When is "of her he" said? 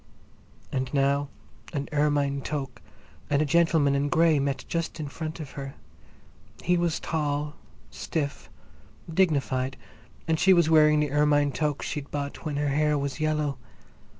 5.39-6.75